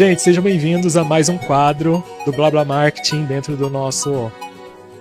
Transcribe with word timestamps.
Gente, 0.00 0.22
sejam 0.22 0.42
bem-vindos 0.42 0.96
a 0.96 1.04
mais 1.04 1.28
um 1.28 1.36
quadro 1.36 2.02
do 2.24 2.32
Blá 2.32 2.50
Blá 2.50 2.64
Marketing 2.64 3.26
dentro 3.26 3.54
do 3.54 3.68
nosso 3.68 4.32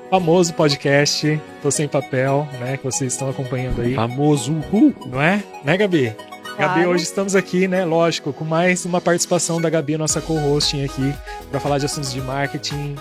famoso 0.10 0.54
podcast 0.54 1.42
Tô 1.62 1.72
Sem 1.72 1.88
Papel, 1.88 2.46
né? 2.60 2.76
Que 2.76 2.84
vocês 2.84 3.14
estão 3.14 3.30
acompanhando 3.30 3.82
aí. 3.82 3.96
Famoso 3.96 4.52
uhul. 4.52 4.94
Não 5.06 5.22
é? 5.22 5.42
Né, 5.64 5.78
Gabi? 5.78 6.14
Gabi, 6.58 6.74
Claro. 6.82 6.90
hoje 6.90 7.06
estamos 7.06 7.34
aqui, 7.34 7.66
né? 7.66 7.86
Lógico, 7.86 8.34
com 8.34 8.44
mais 8.44 8.84
uma 8.84 9.00
participação 9.00 9.62
da 9.62 9.70
Gabi, 9.70 9.98
nossa 9.98 10.20
co-hosting 10.20 10.84
aqui, 10.84 11.16
para 11.50 11.62
falar 11.62 11.78
de 11.78 11.86
assuntos 11.86 12.12
de 12.12 12.20
marketing 12.20 12.96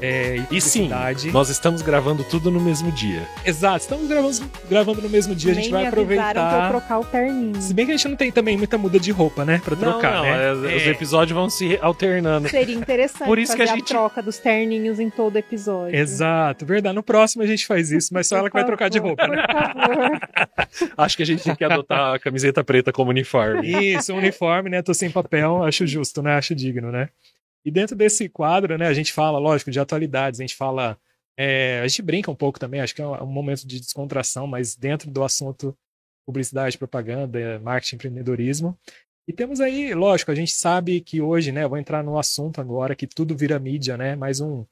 é, 0.00 0.42
e 0.50 0.60
sim, 0.60 0.88
nós 1.32 1.48
estamos 1.48 1.82
gravando 1.82 2.22
tudo 2.24 2.50
no 2.50 2.60
mesmo 2.60 2.90
dia. 2.92 3.26
Exato, 3.44 3.78
estamos 3.78 4.08
gravando, 4.08 4.50
gravando 4.70 5.02
no 5.02 5.08
mesmo 5.08 5.34
dia, 5.34 5.52
a 5.52 5.54
gente 5.54 5.64
Nem 5.64 5.72
vai 5.72 5.82
me 5.82 5.88
avisaram 5.88 6.32
pra 6.32 6.40
eu 6.42 6.46
aproveitar. 6.46 6.68
trocar 6.70 6.98
o 7.00 7.04
terninho. 7.04 7.60
Se 7.60 7.74
bem 7.74 7.86
que 7.86 7.92
a 7.92 7.96
gente 7.96 8.08
não 8.08 8.16
tem 8.16 8.30
também 8.30 8.56
muita 8.56 8.78
muda 8.78 8.98
de 9.00 9.10
roupa, 9.10 9.44
né? 9.44 9.60
Pra 9.64 9.74
trocar, 9.76 10.12
não, 10.12 10.54
não, 10.54 10.62
né? 10.62 10.72
é, 10.74 10.76
os 10.76 10.86
episódios 10.86 11.34
vão 11.36 11.50
se 11.50 11.78
alternando. 11.82 12.48
Seria 12.48 12.74
interessante 12.76 13.26
Por 13.26 13.38
isso 13.38 13.54
que 13.56 13.62
a 13.62 13.66
gente- 13.66 13.88
troca 13.88 14.22
dos 14.22 14.38
terninhos 14.38 15.00
em 15.00 15.10
todo 15.10 15.36
episódio. 15.36 15.96
Exato, 15.96 16.64
verdade. 16.64 16.94
No 16.94 17.02
próximo 17.02 17.42
a 17.42 17.46
gente 17.46 17.66
faz 17.66 17.90
isso, 17.90 18.12
mas 18.12 18.26
só 18.26 18.36
ela 18.36 18.48
que 18.48 18.54
vai 18.54 18.64
trocar 18.64 18.88
de 18.88 18.98
roupa, 18.98 19.26
né? 19.26 19.42
Por 19.46 19.82
favor. 19.82 20.20
Acho 20.96 21.16
que 21.16 21.22
a 21.22 21.26
gente 21.26 21.42
tem 21.42 21.54
que 21.56 21.64
adotar 21.64 22.14
a 22.14 22.18
camiseta 22.18 22.62
preta 22.62 22.92
como 22.92 23.10
uniforme. 23.10 23.94
Isso, 23.94 24.12
um 24.12 24.18
uniforme, 24.18 24.70
né? 24.70 24.82
Tô 24.82 24.92
sem 24.94 25.10
papel, 25.10 25.62
acho 25.64 25.86
justo, 25.86 26.22
né? 26.22 26.34
Acho 26.34 26.54
digno, 26.54 26.90
né? 26.92 27.08
E 27.64 27.70
dentro 27.70 27.96
desse 27.96 28.28
quadro, 28.28 28.78
né, 28.78 28.86
a 28.86 28.94
gente 28.94 29.12
fala, 29.12 29.38
lógico, 29.38 29.70
de 29.70 29.80
atualidades, 29.80 30.40
a 30.40 30.42
gente 30.42 30.56
fala. 30.56 30.98
é, 31.36 31.80
a 31.84 31.88
gente 31.88 32.02
brinca 32.02 32.30
um 32.30 32.34
pouco 32.34 32.58
também, 32.58 32.80
acho 32.80 32.94
que 32.94 33.02
é 33.02 33.06
um, 33.06 33.22
um 33.22 33.26
momento 33.26 33.66
de 33.66 33.80
descontração, 33.80 34.46
mas 34.46 34.74
dentro 34.76 35.10
do 35.10 35.22
assunto 35.24 35.76
publicidade, 36.26 36.76
propaganda, 36.76 37.58
marketing, 37.60 37.96
empreendedorismo. 37.96 38.78
E 39.26 39.32
temos 39.32 39.60
aí, 39.60 39.94
lógico, 39.94 40.30
a 40.30 40.34
gente 40.34 40.52
sabe 40.52 41.00
que 41.00 41.20
hoje, 41.20 41.52
né, 41.52 41.66
vou 41.66 41.78
entrar 41.78 42.02
no 42.02 42.18
assunto 42.18 42.60
agora, 42.60 42.94
que 42.94 43.06
tudo 43.06 43.36
vira 43.36 43.58
mídia, 43.58 43.96
né? 43.96 44.16
Mais 44.16 44.40
um, 44.40 44.64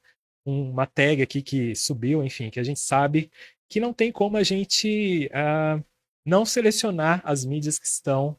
um- 0.45 0.71
uma 0.71 0.85
tag 0.85 1.21
aqui 1.21 1.41
que 1.41 1.75
subiu, 1.75 2.23
enfim, 2.23 2.49
que 2.49 2.59
a 2.59 2.63
gente 2.63 2.79
sabe 2.79 3.31
que 3.69 3.79
não 3.79 3.93
tem 3.93 4.11
como 4.11 4.37
a 4.37 4.43
gente 4.43 5.29
ah, 5.33 5.81
não 6.25 6.45
selecionar 6.45 7.21
as 7.25 7.43
mídias 7.45 7.77
que 7.79 7.87
estão 7.87 8.37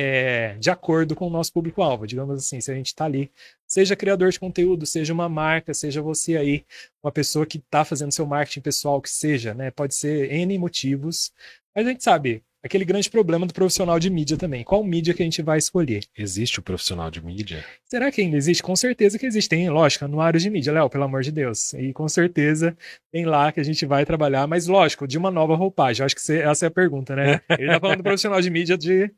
é, 0.00 0.56
de 0.60 0.70
acordo 0.70 1.16
com 1.16 1.26
o 1.26 1.30
nosso 1.30 1.52
público-alvo. 1.52 2.06
Digamos 2.06 2.38
assim, 2.38 2.60
se 2.60 2.70
a 2.70 2.74
gente 2.74 2.86
está 2.86 3.04
ali, 3.04 3.32
seja 3.66 3.96
criador 3.96 4.30
de 4.30 4.38
conteúdo, 4.38 4.86
seja 4.86 5.12
uma 5.12 5.28
marca, 5.28 5.74
seja 5.74 6.00
você 6.00 6.36
aí, 6.36 6.64
uma 7.02 7.10
pessoa 7.10 7.44
que 7.44 7.58
está 7.58 7.84
fazendo 7.84 8.12
seu 8.12 8.24
marketing 8.24 8.60
pessoal, 8.60 9.02
que 9.02 9.10
seja, 9.10 9.54
né? 9.54 9.72
Pode 9.72 9.96
ser 9.96 10.32
N 10.32 10.56
motivos. 10.56 11.32
Mas 11.74 11.84
a 11.84 11.90
gente 11.90 12.04
sabe, 12.04 12.44
aquele 12.62 12.84
grande 12.84 13.10
problema 13.10 13.44
do 13.44 13.52
profissional 13.52 13.98
de 13.98 14.08
mídia 14.08 14.36
também. 14.36 14.62
Qual 14.62 14.84
mídia 14.84 15.12
que 15.14 15.22
a 15.22 15.24
gente 15.24 15.42
vai 15.42 15.58
escolher? 15.58 16.04
Existe 16.16 16.58
o 16.58 16.62
profissional 16.62 17.10
de 17.10 17.24
mídia? 17.24 17.64
Será 17.84 18.10
que 18.12 18.20
ainda 18.20 18.36
existe? 18.36 18.62
Com 18.62 18.76
certeza 18.76 19.18
que 19.18 19.26
existe. 19.26 19.48
Tem, 19.48 19.68
lógico, 19.68 20.04
anuários 20.04 20.42
de 20.42 20.50
mídia, 20.50 20.72
Léo, 20.72 20.88
pelo 20.88 21.04
amor 21.04 21.22
de 21.22 21.32
Deus. 21.32 21.72
E 21.74 21.92
com 21.92 22.08
certeza 22.08 22.76
tem 23.10 23.24
lá 23.24 23.50
que 23.50 23.60
a 23.60 23.64
gente 23.64 23.84
vai 23.86 24.04
trabalhar, 24.04 24.46
mas 24.46 24.66
lógico, 24.66 25.06
de 25.08 25.18
uma 25.18 25.30
nova 25.30 25.56
roupagem. 25.56 26.02
Eu 26.02 26.06
acho 26.06 26.14
que 26.14 26.22
você- 26.22 26.38
essa 26.38 26.66
é 26.66 26.68
a 26.68 26.70
pergunta, 26.70 27.16
né? 27.16 27.40
Ele 27.58 27.72
tá 27.72 27.80
falando 27.80 27.98
do 27.98 28.02
profissional 28.04 28.40
de 28.40 28.50
mídia 28.50 28.76
de 28.78 29.10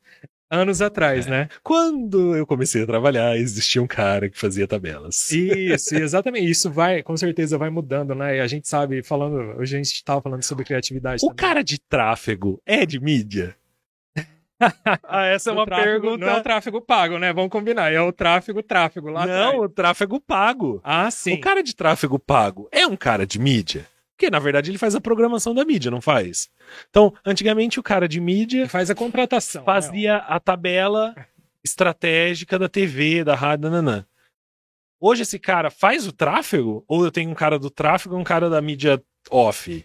anos 0.51 0.81
atrás, 0.81 1.25
né? 1.25 1.47
Quando 1.63 2.35
eu 2.35 2.45
comecei 2.45 2.83
a 2.83 2.85
trabalhar, 2.85 3.37
existia 3.37 3.81
um 3.81 3.87
cara 3.87 4.29
que 4.29 4.37
fazia 4.37 4.67
tabelas. 4.67 5.31
Isso, 5.31 5.95
exatamente. 5.95 6.51
Isso 6.51 6.69
vai, 6.69 7.01
com 7.01 7.15
certeza, 7.15 7.57
vai 7.57 7.69
mudando, 7.69 8.13
né? 8.13 8.37
E 8.37 8.39
a 8.41 8.47
gente 8.47 8.67
sabe, 8.67 9.01
falando, 9.01 9.57
hoje 9.57 9.75
a 9.75 9.77
gente 9.77 9.93
estava 9.93 10.21
falando 10.21 10.43
sobre 10.43 10.65
criatividade. 10.65 11.23
O 11.23 11.29
também. 11.29 11.35
cara 11.37 11.63
de 11.63 11.79
tráfego 11.79 12.61
é 12.65 12.85
de 12.85 12.99
mídia? 12.99 13.55
ah, 15.03 15.25
essa 15.25 15.49
é 15.49 15.53
uma 15.53 15.65
tráfego 15.65 15.89
pergunta. 16.01 16.25
Não 16.25 16.33
é 16.33 16.37
o 16.37 16.43
tráfego 16.43 16.81
pago, 16.81 17.17
né? 17.17 17.33
Vamos 17.33 17.49
combinar. 17.49 17.91
É 17.91 18.01
o 18.01 18.11
tráfego, 18.11 18.61
tráfego 18.61 19.09
lá 19.09 19.25
Não, 19.25 19.47
atrás. 19.47 19.63
o 19.63 19.69
tráfego 19.69 20.19
pago. 20.19 20.81
Ah, 20.83 21.09
sim. 21.09 21.33
O 21.33 21.41
cara 21.41 21.63
de 21.63 21.75
tráfego 21.75 22.19
pago 22.19 22.67
é 22.71 22.85
um 22.85 22.95
cara 22.95 23.25
de 23.25 23.39
mídia? 23.39 23.87
Porque, 24.21 24.29
na 24.29 24.37
verdade, 24.37 24.69
ele 24.69 24.77
faz 24.77 24.93
a 24.93 25.01
programação 25.01 25.51
da 25.51 25.65
mídia, 25.65 25.89
não 25.89 25.99
faz? 25.99 26.47
Então, 26.91 27.11
antigamente, 27.25 27.79
o 27.79 27.83
cara 27.83 28.07
de 28.07 28.19
mídia 28.19 28.69
faz 28.69 28.91
a 28.91 28.93
contratação. 28.93 29.63
né? 29.63 29.65
fazia 29.65 30.17
a 30.17 30.39
tabela 30.39 31.15
estratégica 31.63 32.59
da 32.59 32.69
TV, 32.69 33.23
da 33.23 33.33
rádio, 33.33 33.67
nananã. 33.71 34.05
Hoje 34.99 35.23
esse 35.23 35.39
cara 35.39 35.71
faz 35.71 36.05
o 36.05 36.11
tráfego? 36.11 36.85
Ou 36.87 37.03
eu 37.03 37.11
tenho 37.11 37.31
um 37.31 37.33
cara 37.33 37.57
do 37.57 37.71
tráfego 37.71 38.15
e 38.15 38.19
um 38.19 38.23
cara 38.23 38.47
da 38.47 38.61
mídia 38.61 39.01
off? 39.31 39.83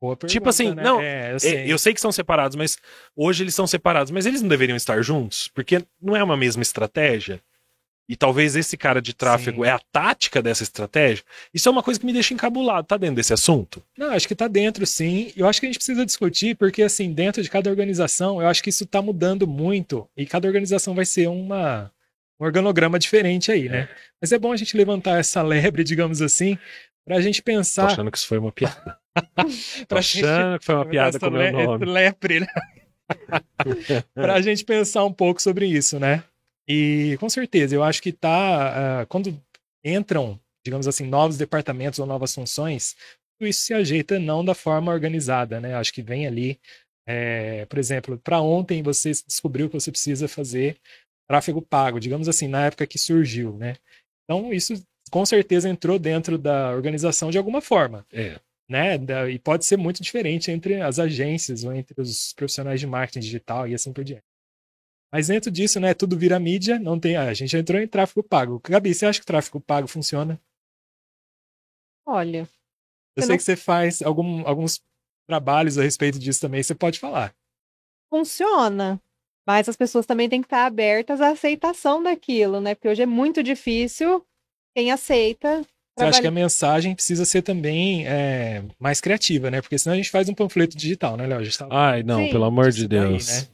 Pergunta, 0.00 0.26
Tipo 0.28 0.48
assim, 0.48 0.74
né? 0.74 0.82
não, 0.82 0.98
É, 0.98 1.32
eu 1.32 1.36
É, 1.36 1.38
sei. 1.38 1.72
Eu 1.72 1.78
sei 1.78 1.92
que 1.92 2.00
são 2.00 2.10
separados, 2.10 2.56
mas 2.56 2.78
hoje 3.14 3.44
eles 3.44 3.54
são 3.54 3.66
separados, 3.66 4.10
mas 4.10 4.24
eles 4.24 4.40
não 4.40 4.48
deveriam 4.48 4.76
estar 4.76 5.02
juntos? 5.02 5.48
Porque 5.48 5.84
não 6.00 6.16
é 6.16 6.24
uma 6.24 6.38
mesma 6.38 6.62
estratégia? 6.62 7.42
E 8.08 8.16
talvez 8.16 8.56
esse 8.56 8.74
cara 8.76 9.02
de 9.02 9.12
tráfego 9.12 9.62
Sim. 9.62 9.68
é 9.68 9.72
a 9.72 9.80
tática 9.92 10.40
dessa 10.40 10.62
estratégia? 10.62 11.22
Isso 11.52 11.68
é 11.68 11.72
uma 11.72 11.82
coisa 11.82 12.00
que 12.00 12.06
me 12.06 12.12
deixa 12.12 12.32
encabulado. 12.32 12.86
Tá 12.86 12.96
dentro 12.96 13.16
desse 13.16 13.34
assunto? 13.34 13.82
Não, 13.98 14.12
acho 14.12 14.26
que 14.26 14.34
tá 14.34 14.48
dentro, 14.48 14.86
sim. 14.86 15.30
Eu 15.36 15.46
acho 15.46 15.60
que 15.60 15.66
a 15.66 15.68
gente 15.68 15.76
precisa 15.76 16.06
discutir, 16.06 16.56
porque, 16.56 16.82
assim, 16.82 17.12
dentro 17.12 17.42
de 17.42 17.50
cada 17.50 17.68
organização, 17.68 18.40
eu 18.40 18.48
acho 18.48 18.62
que 18.62 18.70
isso 18.70 18.86
tá 18.86 19.02
mudando 19.02 19.46
muito. 19.46 20.08
E 20.16 20.24
cada 20.24 20.48
organização 20.48 20.94
vai 20.94 21.04
ser 21.04 21.28
uma, 21.28 21.92
um 22.40 22.46
organograma 22.46 22.98
diferente 22.98 23.52
aí, 23.52 23.68
né? 23.68 23.90
Mas 24.20 24.32
é 24.32 24.38
bom 24.38 24.52
a 24.52 24.56
gente 24.56 24.74
levantar 24.74 25.18
essa 25.18 25.42
lebre, 25.42 25.84
digamos 25.84 26.22
assim, 26.22 26.56
pra 27.04 27.20
gente 27.20 27.42
Tô 27.42 27.44
pensar. 27.44 27.86
achando 27.88 28.10
que 28.10 28.16
isso 28.16 28.26
foi 28.26 28.38
uma 28.38 28.52
piada. 28.52 28.96
Tô 29.86 29.98
achando 29.98 30.58
que 30.58 30.64
foi 30.64 30.74
uma 30.76 30.86
piada 30.86 31.20
com 31.20 31.26
o 31.26 31.30
meu 31.30 31.52
nome. 31.52 31.84
Lepre, 31.84 32.40
né? 32.40 32.46
pra 34.14 34.40
gente 34.40 34.64
pensar 34.64 35.04
um 35.04 35.12
pouco 35.12 35.42
sobre 35.42 35.66
isso, 35.66 35.98
né? 36.00 36.22
E 36.68 37.16
com 37.18 37.28
certeza, 37.28 37.74
eu 37.74 37.82
acho 37.82 38.02
que 38.02 38.12
tá. 38.12 39.02
ah, 39.02 39.06
quando 39.06 39.40
entram, 39.84 40.38
digamos 40.64 40.86
assim, 40.86 41.06
novos 41.06 41.38
departamentos 41.38 41.98
ou 41.98 42.06
novas 42.06 42.34
funções, 42.34 42.94
tudo 43.38 43.48
isso 43.48 43.60
se 43.60 43.72
ajeita 43.74 44.18
não 44.18 44.44
da 44.44 44.54
forma 44.54 44.92
organizada, 44.92 45.60
né? 45.60 45.74
Acho 45.74 45.92
que 45.92 46.02
vem 46.02 46.26
ali. 46.26 46.60
é, 47.06 47.64
por 47.66 47.78
exemplo, 47.78 48.18
para 48.18 48.40
ontem 48.40 48.82
você 48.82 49.12
descobriu 49.12 49.68
que 49.68 49.74
você 49.80 49.90
precisa 49.90 50.28
fazer 50.28 50.76
tráfego 51.28 51.62
pago, 51.62 52.00
digamos 52.00 52.28
assim, 52.28 52.48
na 52.48 52.66
época 52.66 52.86
que 52.86 52.98
surgiu, 52.98 53.56
né? 53.56 53.76
Então, 54.24 54.52
isso 54.52 54.74
com 55.10 55.24
certeza 55.24 55.68
entrou 55.70 55.98
dentro 55.98 56.36
da 56.36 56.70
organização 56.72 57.30
de 57.30 57.38
alguma 57.38 57.62
forma 57.62 58.06
É. 58.12 58.38
né? 58.68 58.96
E 59.30 59.38
pode 59.38 59.64
ser 59.64 59.78
muito 59.78 60.02
diferente 60.02 60.50
entre 60.50 60.82
as 60.82 60.98
agências 60.98 61.64
ou 61.64 61.72
entre 61.72 61.98
os 61.98 62.34
profissionais 62.34 62.78
de 62.78 62.86
marketing 62.86 63.20
digital 63.20 63.66
e 63.66 63.74
assim 63.74 63.92
por 63.92 64.04
diante. 64.04 64.27
Mas 65.12 65.28
dentro 65.28 65.50
disso, 65.50 65.80
né? 65.80 65.94
Tudo 65.94 66.18
vira 66.18 66.38
mídia, 66.38 66.78
não 66.78 66.98
tem. 67.00 67.16
A 67.16 67.32
gente 67.32 67.56
entrou 67.56 67.80
em 67.80 67.88
tráfego 67.88 68.22
pago. 68.22 68.60
Gabi, 68.62 68.94
você 68.94 69.06
acha 69.06 69.18
que 69.18 69.24
o 69.24 69.26
tráfego 69.26 69.58
pago 69.60 69.88
funciona? 69.88 70.38
Olha, 72.06 72.38
Eu 73.16 73.22
Eu 73.22 73.22
sei 73.22 73.28
não- 73.30 73.36
que 73.36 73.42
você 73.42 73.56
faz 73.56 74.00
algum- 74.02 74.46
alguns 74.46 74.80
trabalhos 75.28 75.76
a 75.76 75.82
respeito 75.82 76.18
disso 76.18 76.40
também, 76.40 76.62
você 76.62 76.74
pode 76.74 76.98
falar. 76.98 77.34
funciona. 78.10 78.98
Mas 79.46 79.68
as 79.68 79.76
pessoas 79.76 80.06
também 80.06 80.28
têm 80.28 80.40
que 80.40 80.46
estar 80.46 80.64
abertas 80.66 81.20
à 81.20 81.30
aceitação 81.30 82.02
daquilo, 82.02 82.60
né? 82.60 82.74
Porque 82.74 82.88
hoje 82.88 83.02
é 83.02 83.06
muito 83.06 83.42
difícil 83.42 84.24
quem 84.74 84.90
aceita. 84.90 85.62
Você 85.98 86.04
acha 86.04 86.20
que 86.20 86.26
a 86.26 86.30
mensagem 86.30 86.94
precisa 86.94 87.24
ser 87.26 87.42
também 87.42 88.06
é, 88.06 88.62
mais 88.78 89.00
criativa, 89.00 89.50
né? 89.50 89.60
Porque 89.60 89.78
senão 89.78 89.92
a 89.94 89.96
gente 89.96 90.10
faz 90.10 90.28
um 90.28 90.34
panfleto 90.34 90.76
digital, 90.76 91.16
né, 91.18 91.26
Léo? 91.26 91.40
A 91.40 91.44
gente 91.44 91.58
tava 91.58 91.74
Ai, 91.74 92.02
não, 92.02 92.24
Sim. 92.24 92.30
pelo 92.30 92.44
amor 92.44 92.70
de 92.70 92.86
daí, 92.88 93.08
Deus. 93.10 93.26
né? 93.42 93.48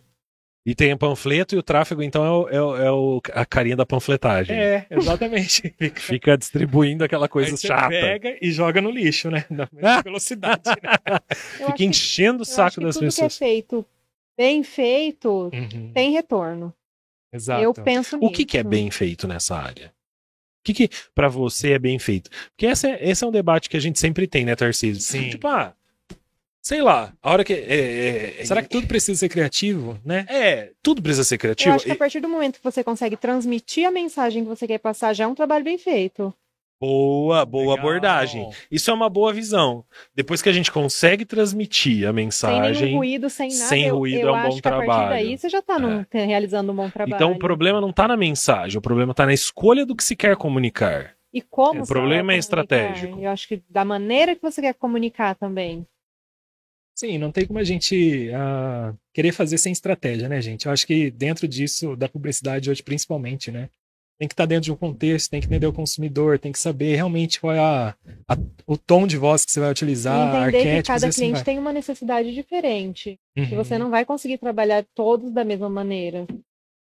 E 0.66 0.74
tem 0.74 0.92
o 0.94 0.98
panfleto 0.98 1.54
e 1.54 1.58
o 1.58 1.62
tráfego, 1.62 2.02
então 2.02 2.24
é, 2.24 2.30
o- 2.30 2.48
é 2.48 2.62
o- 2.62 2.76
é 2.76 2.90
o- 2.92 3.20
a 3.34 3.44
carinha 3.44 3.76
da 3.76 3.84
panfletagem. 3.84 4.56
É, 4.56 4.86
exatamente. 4.90 5.74
Fica- 5.78 6.00
Fica 6.00 6.38
distribuindo 6.38 7.04
aquela 7.04 7.28
coisa 7.28 7.50
Aí 7.50 7.56
você 7.58 7.66
chata. 7.66 7.88
pega 7.90 8.38
e 8.40 8.50
joga 8.50 8.80
no 8.80 8.90
lixo, 8.90 9.30
né? 9.30 9.44
Na 9.50 9.68
mesma 9.70 10.02
velocidade. 10.02 10.62
né? 10.70 10.74
Fica 11.34 11.72
que- 11.74 11.84
enchendo 11.84 12.38
o 12.38 12.42
eu 12.42 12.46
saco 12.46 12.78
que 12.78 12.84
das 12.86 12.94
tudo 12.94 13.04
pessoas. 13.04 13.36
que 13.38 13.44
é 13.44 13.46
feito 13.48 13.86
bem 14.36 14.62
feito 14.62 15.50
Uhum, 15.52 15.92
tem 15.92 16.12
retorno. 16.12 16.72
Exato. 17.32 17.62
Eu 17.62 17.74
penso 17.74 18.16
nisso. 18.16 18.26
O 18.26 18.32
que, 18.32 18.44
que 18.44 18.56
é 18.56 18.62
bem 18.62 18.90
feito 18.90 19.28
nessa 19.28 19.56
área? 19.56 19.88
O 19.88 19.92
que, 20.64 20.72
que 20.72 20.88
para 21.14 21.28
você 21.28 21.72
é 21.72 21.78
bem 21.78 21.98
feito? 21.98 22.30
Porque 22.50 22.64
essa 22.66 22.88
é- 22.88 23.10
esse 23.10 23.22
é 23.22 23.26
um 23.26 23.30
debate 23.30 23.68
que 23.68 23.76
a 23.76 23.80
gente 23.80 24.00
sempre 24.00 24.26
tem, 24.26 24.46
né, 24.46 24.56
Tarcísio? 24.56 25.02
Sim. 25.02 25.28
Tipo, 25.28 25.46
ah, 25.48 25.74
sei 26.64 26.80
lá, 26.82 27.12
a 27.22 27.30
hora 27.30 27.44
que. 27.44 27.52
É, 27.52 28.40
é- 28.40 28.44
Será 28.44 28.62
que 28.62 28.68
tudo 28.70 28.86
precisa 28.86 29.18
ser 29.18 29.28
criativo, 29.28 29.98
né? 30.04 30.24
É, 30.28 30.70
tudo 30.82 31.02
precisa 31.02 31.22
ser 31.22 31.34
Eu 31.36 31.38
criativo. 31.40 31.74
acho 31.76 31.84
que 31.84 31.92
a 31.92 31.96
partir 31.96 32.20
do 32.20 32.28
momento 32.28 32.58
que 32.58 32.64
você 32.64 32.82
consegue 32.82 33.16
transmitir 33.16 33.86
a 33.86 33.90
mensagem 33.90 34.42
que 34.42 34.48
você 34.48 34.66
quer 34.66 34.78
passar, 34.78 35.12
já 35.12 35.24
é 35.24 35.26
um 35.26 35.34
trabalho 35.34 35.62
bem 35.64 35.76
feito. 35.78 36.32
Boa, 36.80 37.46
boa 37.46 37.74
Legal. 37.74 37.78
abordagem. 37.78 38.50
Isso 38.70 38.90
é 38.90 38.94
uma 38.94 39.08
boa 39.08 39.32
visão. 39.32 39.84
Depois 40.14 40.42
que 40.42 40.48
a 40.48 40.52
gente 40.52 40.70
consegue 40.72 41.24
transmitir 41.24 42.04
a 42.04 42.08
Sem 42.08 42.12
mensagem. 42.12 42.86
nenhum 42.86 42.98
ruído, 42.98 43.30
sem 43.30 43.48
nada. 43.48 43.64
sem 43.68 43.86
eu, 43.86 43.96
ruído 43.96 44.20
eu 44.20 44.28
é 44.28 44.32
um 44.32 44.34
acho 44.34 44.48
bom 44.48 44.60
que 44.60 44.68
a 44.68 44.70
partir 44.70 44.84
trabalho. 44.86 45.08
daí 45.10 45.38
você 45.38 45.48
já 45.48 45.60
está 45.60 45.76
realizando 46.12 46.72
um 46.72 46.76
bom 46.76 46.90
trabalho. 46.90 47.14
Então 47.14 47.32
o 47.32 47.38
problema 47.38 47.80
não 47.80 47.92
tá 47.92 48.06
na 48.08 48.16
mensagem, 48.16 48.76
o 48.76 48.82
problema 48.82 49.14
tá 49.14 49.24
na 49.24 49.32
escolha 49.32 49.86
do 49.86 49.94
que 49.94 50.04
se 50.04 50.14
quer 50.16 50.36
comunicar. 50.36 51.14
E 51.32 51.40
como 51.40 51.80
O 51.82 51.86
você 51.86 51.92
problema 51.94 52.32
é 52.32 52.36
comunicar. 52.36 52.38
estratégico. 52.38 53.18
Eu 53.20 53.30
acho 53.30 53.48
que 53.48 53.62
da 53.70 53.84
maneira 53.84 54.34
que 54.36 54.42
você 54.42 54.60
quer 54.60 54.74
comunicar 54.74 55.34
também. 55.36 55.86
Sim, 56.94 57.18
não 57.18 57.32
tem 57.32 57.44
como 57.46 57.58
a 57.58 57.64
gente 57.64 58.30
ah, 58.34 58.94
querer 59.12 59.32
fazer 59.32 59.58
sem 59.58 59.72
estratégia, 59.72 60.28
né, 60.28 60.40
gente? 60.40 60.66
Eu 60.66 60.72
acho 60.72 60.86
que 60.86 61.10
dentro 61.10 61.48
disso, 61.48 61.96
da 61.96 62.08
publicidade 62.08 62.70
hoje, 62.70 62.82
principalmente, 62.82 63.50
né? 63.50 63.68
tem 64.16 64.28
que 64.28 64.32
estar 64.34 64.46
dentro 64.46 64.62
de 64.66 64.72
um 64.72 64.76
contexto, 64.76 65.28
tem 65.28 65.40
que 65.40 65.46
entender 65.48 65.66
o 65.66 65.72
consumidor, 65.72 66.38
tem 66.38 66.52
que 66.52 66.58
saber 66.58 66.94
realmente 66.94 67.40
qual 67.40 67.52
é 67.52 67.58
a, 67.58 67.88
a- 68.28 68.38
o 68.64 68.76
tom 68.78 69.08
de 69.08 69.16
voz 69.16 69.44
que 69.44 69.50
você 69.50 69.58
vai 69.58 69.70
E 69.70 69.72
utilizar, 69.72 70.48
entender 70.48 70.82
que 70.82 70.88
cada 70.88 71.06
e 71.06 71.08
assim 71.08 71.20
cliente 71.20 71.34
vai. 71.34 71.44
tem 71.44 71.58
uma 71.58 71.72
necessidade 71.72 72.32
diferente. 72.32 73.18
Uhum. 73.36 73.56
você 73.56 73.76
não 73.76 73.90
vai 73.90 74.04
conseguir 74.04 74.38
trabalhar 74.38 74.86
todos 74.94 75.32
da 75.32 75.44
mesma 75.44 75.68
maneira. 75.68 76.26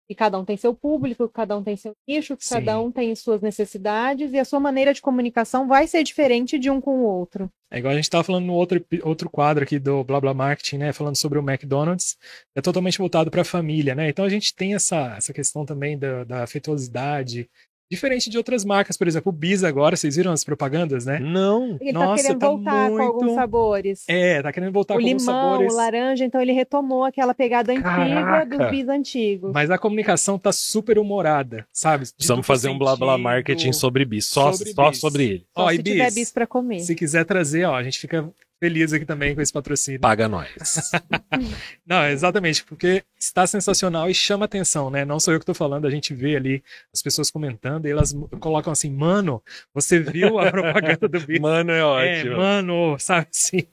E 0.09 0.15
cada 0.15 0.37
um 0.37 0.45
tem 0.45 0.57
seu 0.57 0.73
público, 0.73 1.29
cada 1.29 1.57
um 1.57 1.63
tem 1.63 1.77
seu 1.77 1.93
nicho, 2.07 2.35
Sim. 2.39 2.55
cada 2.55 2.79
um 2.79 2.91
tem 2.91 3.15
suas 3.15 3.41
necessidades 3.41 4.33
e 4.33 4.39
a 4.39 4.45
sua 4.45 4.59
maneira 4.59 4.93
de 4.93 5.01
comunicação 5.01 5.67
vai 5.67 5.87
ser 5.87 6.03
diferente 6.03 6.59
de 6.59 6.69
um 6.69 6.81
com 6.81 6.99
o 6.99 7.03
outro. 7.03 7.49
É 7.71 7.79
igual 7.79 7.91
a 7.91 7.95
gente 7.95 8.05
estava 8.05 8.23
falando 8.23 8.45
no 8.45 8.53
outro, 8.53 8.85
outro 9.01 9.29
quadro 9.29 9.63
aqui 9.63 9.79
do 9.79 10.03
Blá 10.03 10.21
Blá 10.21 10.33
Marketing, 10.33 10.77
né? 10.77 10.93
Falando 10.93 11.15
sobre 11.15 11.39
o 11.39 11.41
McDonald's. 11.41 12.17
É 12.55 12.61
totalmente 12.61 12.99
voltado 12.99 13.31
para 13.31 13.41
a 13.41 13.45
família, 13.45 13.95
né? 13.95 14.09
Então 14.09 14.25
a 14.25 14.29
gente 14.29 14.53
tem 14.53 14.75
essa, 14.75 15.15
essa 15.17 15.33
questão 15.33 15.65
também 15.65 15.97
da, 15.97 16.23
da 16.23 16.43
afetuosidade. 16.43 17.49
Diferente 17.91 18.29
de 18.29 18.37
outras 18.37 18.65
marcas, 18.65 18.97
por 18.97 19.07
exemplo, 19.07 19.29
o 19.29 19.33
Bis 19.35 19.63
agora, 19.63 19.95
vocês 19.95 20.15
viram 20.15 20.31
as 20.31 20.43
propagandas, 20.43 21.05
né? 21.05 21.19
Não. 21.19 21.77
Ele 21.79 21.91
Nossa, 21.91 22.07
tá 22.07 22.21
querendo 22.23 22.39
tá 22.39 22.47
voltar 22.47 22.89
com 22.89 23.01
alguns 23.01 23.23
muito- 23.23 23.35
sabores. 23.35 24.03
É, 24.07 24.41
tá 24.41 24.51
querendo 24.51 24.71
voltar 24.73 24.95
o 24.95 24.97
com 24.97 25.03
alguns 25.05 25.21
limão, 25.23 25.41
sabores. 25.51 25.73
o 25.73 25.75
laranja, 25.75 26.25
então 26.25 26.41
ele 26.41 26.53
retomou 26.53 27.03
aquela 27.03 27.33
pegada 27.35 27.71
antiga 27.71 27.83
Caraca! 27.83 28.57
dos 28.57 28.69
bis 28.71 28.87
antigos. 28.87 29.51
Mas 29.53 29.69
a 29.69 29.77
comunicação 29.77 30.39
tá 30.39 30.51
super 30.51 30.97
humorada, 30.97 31.67
sabe? 31.71 32.05
De 32.05 32.13
Precisamos 32.13 32.47
fazer 32.47 32.69
um 32.69 32.77
blá 32.77 32.95
blá 32.95 33.13
sentido. 33.13 33.23
marketing 33.23 33.73
sobre 33.73 34.05
bis. 34.05 34.25
Só 34.25 34.51
Sobre 34.53 34.73
só 34.73 34.89
bis. 34.89 34.99
sobre 34.99 35.23
ele. 35.25 35.45
Só 35.55 35.63
Ó, 35.65 35.69
se 35.69 35.75
e 35.75 35.83
tiver 35.83 36.05
bis, 36.05 36.15
bis 36.15 36.31
pra 36.31 36.47
comer. 36.47 36.79
Se 36.79 36.95
quiser 36.95 37.25
trazer, 37.25 37.65
ó, 37.65 37.75
a 37.75 37.83
gente 37.83 37.99
fica 37.99 38.27
feliz 38.63 38.93
aqui 38.93 39.05
também 39.05 39.35
com 39.35 39.41
esse 39.41 39.51
patrocínio. 39.51 39.99
Paga 39.99 40.29
nós. 40.29 40.91
Não, 41.85 42.05
exatamente, 42.07 42.63
porque 42.63 43.03
está 43.19 43.45
sensacional 43.45 44.09
e 44.09 44.13
chama 44.13 44.45
atenção, 44.45 44.89
né? 44.89 45.03
Não 45.03 45.19
sou 45.19 45.33
eu 45.33 45.39
que 45.39 45.45
tô 45.45 45.53
falando, 45.53 45.85
a 45.85 45.89
gente 45.89 46.13
vê 46.13 46.37
ali 46.37 46.63
as 46.93 47.01
pessoas 47.01 47.29
comentando 47.29 47.85
e 47.85 47.91
elas 47.91 48.13
colocam 48.39 48.71
assim, 48.71 48.89
mano, 48.89 49.43
você 49.73 49.99
viu 49.99 50.39
a 50.39 50.49
propaganda 50.49 51.09
do 51.09 51.19
Bis? 51.27 51.39
Mano, 51.41 51.71
é 51.71 51.79
É, 51.79 51.83
ótimo. 51.83 52.37
mano, 52.37 52.97
sabe 52.99 53.27
assim? 53.29 53.63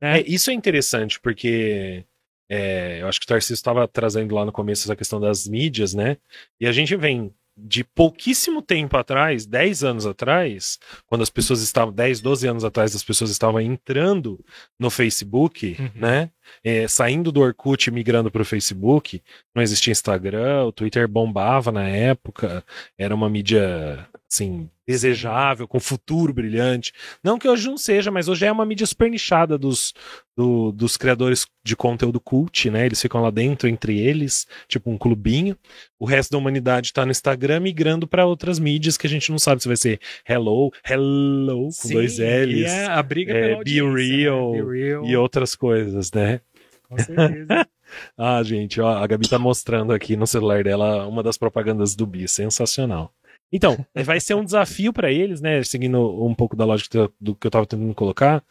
É, 0.00 0.20
isso 0.22 0.50
é 0.50 0.54
interessante, 0.54 1.20
porque 1.20 2.04
é, 2.50 3.00
eu 3.00 3.06
acho 3.08 3.20
que 3.20 3.24
o 3.24 3.28
Tarcísio 3.28 3.54
estava 3.54 3.86
trazendo 3.86 4.34
lá 4.34 4.44
no 4.44 4.50
começo 4.50 4.84
essa 4.84 4.96
questão 4.96 5.20
das 5.20 5.46
mídias, 5.46 5.94
né? 5.94 6.16
E 6.60 6.66
a 6.66 6.72
gente 6.72 6.96
vem 6.96 7.32
de 7.56 7.84
pouquíssimo 7.84 8.62
tempo 8.62 8.96
atrás, 8.96 9.44
10 9.44 9.84
anos 9.84 10.06
atrás, 10.06 10.78
quando 11.06 11.22
as 11.22 11.28
pessoas 11.30 11.60
estavam, 11.62 11.92
10, 11.92 12.20
12 12.20 12.48
anos 12.48 12.64
atrás, 12.64 12.94
as 12.96 13.04
pessoas 13.04 13.30
estavam 13.30 13.60
entrando 13.60 14.42
no 14.78 14.88
Facebook, 14.90 15.76
Uhum. 15.78 15.90
né? 15.94 16.30
É, 16.64 16.88
saindo 16.88 17.30
do 17.30 17.40
Orkut 17.40 17.86
e 17.88 17.90
migrando 17.92 18.30
para 18.30 18.42
o 18.42 18.44
Facebook, 18.44 19.22
não 19.54 19.62
existia 19.62 19.92
Instagram, 19.92 20.64
o 20.64 20.72
Twitter 20.72 21.06
bombava 21.06 21.70
na 21.70 21.88
época, 21.88 22.64
era 22.98 23.14
uma 23.14 23.28
mídia, 23.30 24.06
assim, 24.32 24.70
desejável, 24.88 25.68
com 25.68 25.78
futuro 25.78 26.32
brilhante. 26.32 26.92
Não 27.22 27.38
que 27.38 27.46
hoje 27.46 27.68
não 27.68 27.76
seja, 27.76 28.10
mas 28.10 28.28
hoje 28.28 28.46
é 28.46 28.50
uma 28.52 28.64
mídia 28.64 28.86
super 28.86 29.10
nichada 29.10 29.58
dos, 29.58 29.92
do- 30.34 30.72
dos 30.72 30.96
criadores 30.96 31.46
de 31.62 31.76
conteúdo 31.76 32.18
cult, 32.18 32.70
né? 32.70 32.86
Eles 32.86 33.00
ficam 33.00 33.20
lá 33.20 33.30
dentro 33.30 33.68
entre 33.68 33.98
eles, 34.00 34.46
tipo 34.66 34.90
um 34.90 34.96
clubinho. 34.96 35.56
O 35.98 36.06
resto 36.06 36.30
da 36.32 36.38
humanidade 36.38 36.92
tá 36.94 37.04
no 37.04 37.10
Instagram 37.12 37.60
migrando 37.60 38.06
para 38.08 38.24
outras 38.26 38.58
mídias 38.58 38.96
que 38.96 39.06
a 39.06 39.10
gente 39.10 39.30
não 39.30 39.38
sabe 39.38 39.60
se 39.62 39.68
vai 39.68 39.76
ser 39.76 40.00
Hello, 40.26 40.70
Hello, 40.88 41.64
com 41.66 41.70
Sim, 41.72 41.94
dois 41.94 42.18
e 42.18 42.44
L's. 42.46 42.70
é 42.70 42.86
a 42.86 43.02
briga 43.02 43.32
é, 43.32 43.40
pela 43.48 43.62
Be 43.64 43.80
audiência, 43.80 44.16
Real 44.22 44.52
né? 44.52 44.62
Be 44.62 44.78
Real, 44.80 45.04
E 45.04 45.16
outras 45.16 45.54
coisas, 45.54 46.10
né? 46.10 46.40
com 46.88 46.96
certeza. 46.98 47.46
Ah, 48.16 48.42
gente, 48.42 48.80
ó, 48.80 48.88
a 48.88 49.06
Gabi 49.06 49.28
tá 49.28 49.38
mostrando 49.38 49.92
aqui 49.92 50.16
no 50.16 50.26
celular 50.26 50.64
dela 50.64 51.06
uma 51.06 51.22
das 51.22 51.36
propagandas 51.36 51.94
do 51.94 52.06
Bi, 52.06 52.26
sensacional. 52.26 53.12
Então, 53.52 53.84
vai 53.94 54.18
ser 54.18 54.34
um 54.34 54.44
desafio 54.44 54.92
para 54.92 55.12
eles, 55.12 55.40
né, 55.40 55.62
seguindo 55.62 56.24
um 56.24 56.34
pouco 56.34 56.56
da 56.56 56.64
lógica 56.64 57.10
do 57.20 57.34
que 57.34 57.46
eu 57.46 57.50
tava 57.50 57.66
tentando 57.66 57.94
colocar, 57.94 58.42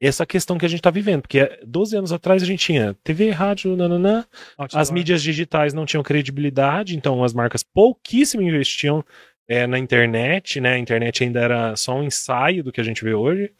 essa 0.00 0.24
questão 0.24 0.56
que 0.56 0.64
a 0.64 0.68
gente 0.68 0.80
tá 0.80 0.90
vivendo, 0.90 1.22
porque 1.22 1.58
12 1.66 1.96
anos 1.96 2.12
atrás 2.12 2.42
a 2.42 2.46
gente 2.46 2.64
tinha 2.64 2.94
TV, 3.02 3.30
rádio, 3.30 3.74
nananã, 3.76 4.24
as 4.56 4.74
Outdoor. 4.74 4.94
mídias 4.94 5.22
digitais 5.22 5.74
não 5.74 5.84
tinham 5.84 6.04
credibilidade, 6.04 6.96
então 6.96 7.24
as 7.24 7.34
marcas 7.34 7.64
pouquíssimo 7.64 8.42
investiam 8.42 9.04
é, 9.48 9.66
na 9.66 9.78
internet, 9.78 10.60
né? 10.60 10.74
A 10.74 10.78
internet 10.78 11.24
ainda 11.24 11.40
era 11.40 11.74
só 11.74 11.96
um 11.96 12.04
ensaio 12.04 12.62
do 12.62 12.70
que 12.70 12.80
a 12.80 12.84
gente 12.84 13.02
vê 13.02 13.14
hoje. 13.14 13.50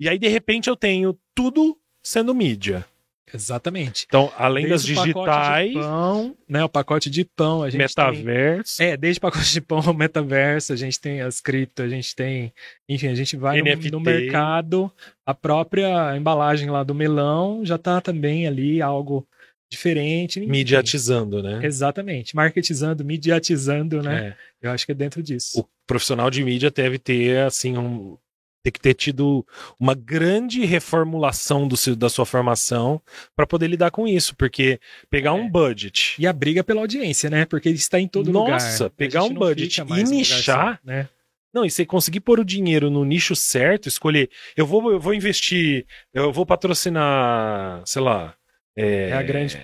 E 0.00 0.08
aí, 0.08 0.18
de 0.18 0.26
repente, 0.26 0.68
eu 0.68 0.74
tenho 0.74 1.16
tudo 1.34 1.78
sendo 2.02 2.34
mídia. 2.34 2.84
Exatamente. 3.32 4.04
Então, 4.06 4.32
além 4.36 4.68
das 4.68 4.84
Desde 4.84 5.10
o 5.10 5.14
pacote 5.14 5.38
digitais, 5.38 5.74
pão, 5.74 6.36
né? 6.48 6.64
O 6.64 6.68
pacote 6.68 7.10
de 7.10 7.24
pão, 7.24 7.62
a 7.62 7.70
gente 7.70 7.94
tem... 7.94 8.06
metaverso, 8.06 8.82
É, 8.82 8.96
desde 8.96 9.20
pacote 9.20 9.52
de 9.52 9.60
pão 9.60 9.82
ao 9.84 9.94
metaverso, 9.94 10.72
a 10.72 10.76
gente 10.76 11.00
tem 11.00 11.20
as 11.20 11.40
cripto, 11.40 11.82
a 11.82 11.88
gente 11.88 12.14
tem. 12.14 12.52
Enfim, 12.88 13.08
a 13.08 13.14
gente 13.14 13.36
vai 13.36 13.60
no, 13.60 13.90
no 13.92 14.00
mercado, 14.00 14.90
a 15.24 15.34
própria 15.34 16.16
embalagem 16.16 16.70
lá 16.70 16.82
do 16.82 16.94
melão 16.94 17.64
já 17.64 17.78
tá 17.78 18.00
também 18.00 18.46
ali 18.46 18.80
algo 18.82 19.26
diferente. 19.70 20.40
enfim. 20.40 20.50
mediatizando, 20.50 21.42
né? 21.42 21.60
Exatamente. 21.62 22.34
Marketizando, 22.34 23.04
mediatizando, 23.04 24.02
né? 24.02 24.34
É. 24.62 24.66
Eu 24.68 24.70
acho 24.70 24.86
que 24.86 24.92
é 24.92 24.94
dentro 24.94 25.22
disso. 25.22 25.60
O 25.60 25.68
profissional 25.86 26.30
de 26.30 26.42
mídia 26.42 26.70
deve 26.70 26.98
ter, 26.98 27.38
assim, 27.38 27.76
um. 27.76 28.16
Tem 28.62 28.72
que 28.72 28.80
ter 28.80 28.94
tido 28.94 29.46
uma 29.78 29.94
grande 29.94 30.64
reformulação 30.64 31.66
do 31.68 31.76
seu, 31.76 31.94
da 31.94 32.08
sua 32.08 32.26
formação 32.26 33.00
para 33.36 33.46
poder 33.46 33.68
lidar 33.68 33.90
com 33.90 34.06
isso, 34.06 34.34
porque 34.36 34.80
pegar 35.08 35.32
um 35.32 35.46
É. 35.46 35.48
budget 35.50 36.14
E 36.18 36.26
a 36.26 36.32
briga 36.32 36.64
pela 36.64 36.80
audiência, 36.80 37.30
né? 37.30 37.44
Porque 37.44 37.68
ele 37.68 37.76
está 37.78 38.00
em 38.00 38.08
todo 38.08 38.30
lugar. 38.32 38.52
Nossa, 38.52 38.90
pegar 38.90 39.22
um 39.24 39.32
budget 39.32 39.80
e 39.80 40.02
nichar, 40.04 40.80
só, 40.82 40.86
né? 40.86 41.08
Não, 41.54 41.64
e 41.64 41.70
você 41.70 41.86
conseguir 41.86 42.20
pôr 42.20 42.40
o 42.40 42.44
dinheiro 42.44 42.90
no 42.90 43.04
nicho 43.04 43.34
certo, 43.34 43.88
escolher. 43.88 44.28
Eu 44.56 44.66
vou, 44.66 44.92
eu 44.92 45.00
vou 45.00 45.14
investir, 45.14 45.86
eu 46.12 46.30
vou 46.30 46.44
patrocinar, 46.44 47.82
sei 47.86 48.02
lá. 48.02 48.34
É, 48.76 49.10
É 49.10 49.12
a 49.14 49.22
grande- 49.22 49.58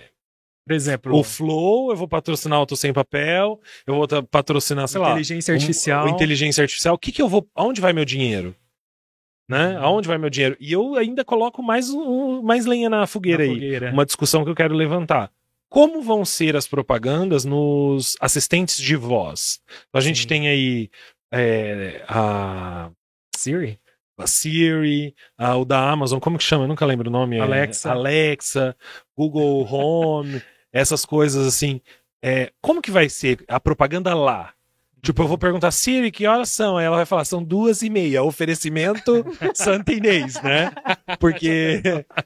Por 0.66 0.72
exemplo, 0.74 1.14
O 1.14 1.22
Flow, 1.22 1.90
eu 1.90 1.96
vou 1.96 2.08
patrocinar 2.08 2.58
Auto 2.58 2.74
Sem 2.74 2.90
Papel, 2.92 3.60
eu 3.86 3.94
vou 3.94 4.08
patrocinar, 4.24 4.88
sei 4.88 4.98
lá. 5.00 5.10
inteligência 5.10 5.52
um- 5.52 5.54
artificial. 5.56 6.08
inteligência 6.08 6.62
artificial. 6.62 6.94
O 6.94 6.98
que 6.98 7.12
que 7.12 7.20
eu 7.20 7.28
vou. 7.28 7.46
Aonde 7.54 7.82
vai 7.82 7.92
meu 7.92 8.04
dinheiro? 8.04 8.54
Né? 9.48 9.76
Aonde 9.78 10.08
vai 10.08 10.16
meu 10.16 10.30
dinheiro? 10.30 10.56
E 10.58 10.72
eu 10.72 10.94
ainda 10.96 11.24
coloco 11.24 11.62
mais, 11.62 11.90
um, 11.90 12.40
mais 12.42 12.64
lenha 12.64 12.88
na 12.88 13.06
fogueira 13.06 13.44
na 13.44 13.50
aí. 13.50 13.54
fogueira. 13.56 13.92
Uma 13.92 14.06
discussão 14.06 14.42
que 14.44 14.50
eu 14.50 14.54
quero 14.54 14.74
levantar. 14.74 15.30
Como 15.68 16.00
vão 16.02 16.24
ser 16.24 16.56
as 16.56 16.66
propagandas 16.66 17.44
nos 17.44 18.16
assistentes 18.20 18.78
de 18.78 18.96
voz? 18.96 19.60
Então, 19.88 19.98
a 19.98 20.00
gente 20.00 20.22
Sim. 20.22 20.28
tem 20.28 20.48
aí 20.48 20.88
é, 21.32 22.02
a, 22.08 22.90
Siri? 23.36 23.78
a 24.16 24.26
Siri, 24.26 25.14
a- 25.36 25.56
o 25.56 25.64
da 25.64 25.90
Amazon, 25.90 26.20
como 26.20 26.38
que 26.38 26.44
chama? 26.44 26.64
Eu 26.64 26.68
nunca 26.68 26.86
lembro 26.86 27.08
o 27.08 27.12
nome. 27.12 27.36
É, 27.36 27.40
Alexa. 27.40 27.90
Alexa, 27.90 28.76
Google 29.16 29.66
Home, 29.70 30.40
essas 30.72 31.04
coisas 31.04 31.46
assim. 31.46 31.80
É, 32.22 32.50
como 32.62 32.80
que 32.80 32.90
vai 32.90 33.08
ser 33.10 33.44
a 33.48 33.58
propaganda 33.60 34.14
lá? 34.14 34.54
Tipo, 35.04 35.22
eu 35.22 35.28
vou 35.28 35.38
perguntar, 35.38 35.70
Siri, 35.70 36.10
que 36.10 36.26
horas 36.26 36.48
são? 36.48 36.76
Aí 36.78 36.86
ela 36.86 36.96
vai 36.96 37.04
falar, 37.06 37.24
são 37.24 37.42
duas 37.44 37.82
e 37.82 37.90
meia. 37.90 38.22
Oferecimento 38.22 39.24
Santa 39.54 39.92
Inês, 39.92 40.40
né? 40.42 40.72
Porque 41.20 41.82